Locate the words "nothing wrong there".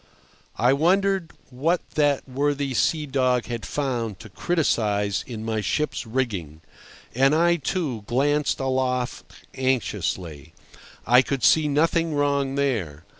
11.67-13.05